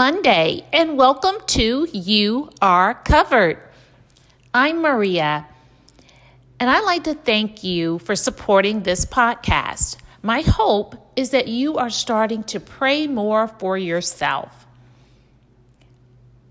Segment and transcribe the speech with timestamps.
[0.00, 3.58] Monday and welcome to You Are Covered.
[4.54, 5.46] I'm Maria,
[6.58, 9.98] and I'd like to thank you for supporting this podcast.
[10.22, 14.66] My hope is that you are starting to pray more for yourself.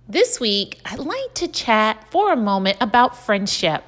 [0.08, 3.84] This week, I'd like to chat for a moment about friendship.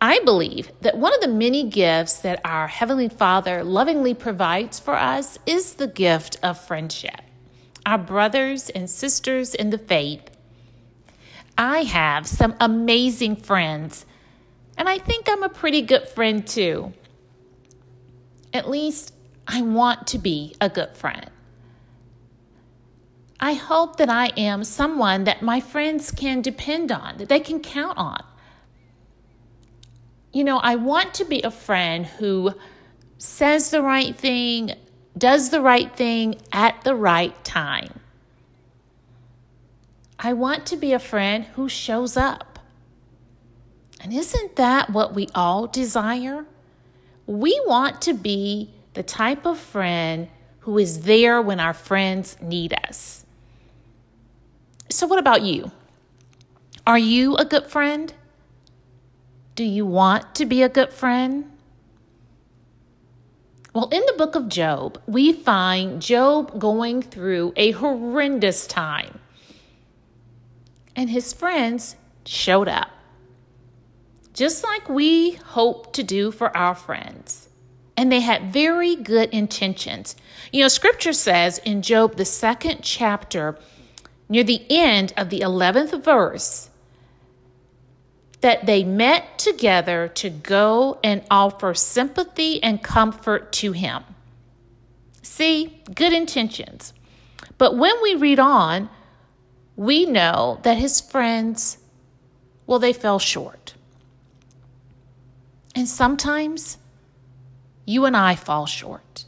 [0.00, 4.94] I believe that one of the many gifts that our Heavenly Father lovingly provides for
[4.94, 7.25] us is the gift of friendship.
[7.86, 10.30] Our brothers and sisters in the faith.
[11.56, 14.04] I have some amazing friends,
[14.76, 16.92] and I think I'm a pretty good friend too.
[18.52, 19.14] At least
[19.48, 21.30] I want to be a good friend.
[23.40, 27.60] I hope that I am someone that my friends can depend on, that they can
[27.60, 28.22] count on
[30.36, 32.52] you know, I want to be a friend who
[33.16, 34.72] says the right thing,
[35.16, 38.00] does the right thing at the right time.
[40.18, 42.58] I want to be a friend who shows up.
[44.00, 46.46] And isn't that what we all desire?
[47.26, 50.28] We want to be the type of friend
[50.60, 53.24] who is there when our friends need us.
[54.88, 55.70] So, what about you?
[56.86, 58.12] Are you a good friend?
[59.54, 61.50] Do you want to be a good friend?
[63.76, 69.20] Well, in the book of Job, we find Job going through a horrendous time.
[70.96, 72.88] And his friends showed up,
[74.32, 77.50] just like we hope to do for our friends.
[77.98, 80.16] And they had very good intentions.
[80.54, 83.58] You know, scripture says in Job, the second chapter,
[84.30, 86.70] near the end of the 11th verse,
[88.46, 94.04] that they met together to go and offer sympathy and comfort to him.
[95.20, 96.94] See, good intentions.
[97.58, 98.88] But when we read on,
[99.74, 101.78] we know that his friends,
[102.68, 103.74] well, they fell short.
[105.74, 106.78] And sometimes
[107.84, 109.24] you and I fall short.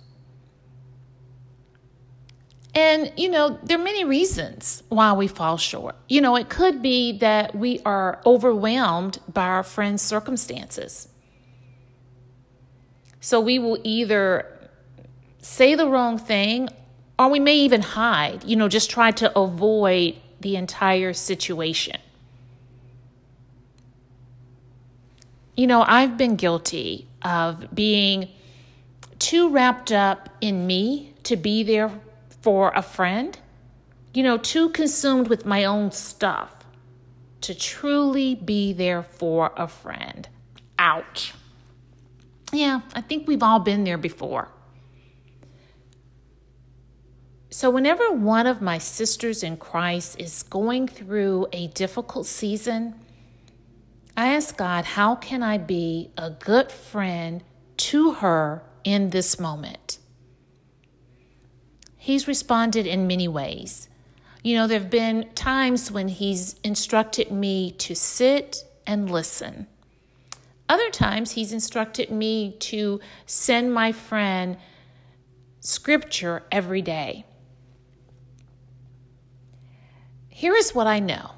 [2.78, 5.96] And, you know, there are many reasons why we fall short.
[6.08, 11.08] You know, it could be that we are overwhelmed by our friends' circumstances.
[13.18, 14.46] So we will either
[15.42, 16.68] say the wrong thing
[17.18, 21.96] or we may even hide, you know, just try to avoid the entire situation.
[25.56, 28.28] You know, I've been guilty of being
[29.18, 31.90] too wrapped up in me to be there
[32.40, 33.38] for a friend,
[34.14, 36.54] you know, too consumed with my own stuff
[37.40, 40.28] to truly be there for a friend.
[40.78, 41.34] Ouch.
[42.52, 44.48] Yeah, I think we've all been there before.
[47.50, 52.94] So, whenever one of my sisters in Christ is going through a difficult season,
[54.16, 57.42] I ask God, how can I be a good friend
[57.78, 59.97] to her in this moment?
[62.08, 63.86] He's responded in many ways.
[64.42, 69.66] You know, there have been times when he's instructed me to sit and listen.
[70.70, 74.56] Other times, he's instructed me to send my friend
[75.60, 77.26] scripture every day.
[80.30, 81.32] Here is what I know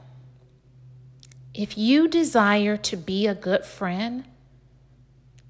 [1.53, 4.25] if you desire to be a good friend,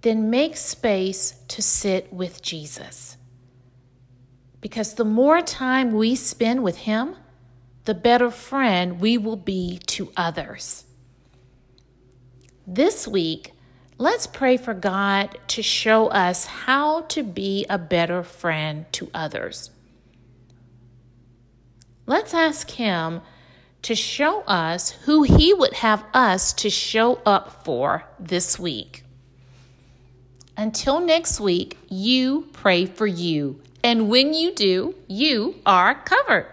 [0.00, 3.18] then make space to sit with Jesus.
[4.60, 7.16] Because the more time we spend with Him,
[7.84, 10.84] the better friend we will be to others.
[12.66, 13.52] This week,
[13.98, 19.70] let's pray for God to show us how to be a better friend to others.
[22.06, 23.22] Let's ask Him
[23.82, 29.04] to show us who He would have us to show up for this week.
[30.56, 36.46] Until next week, you pray for you and when you do, you are covered.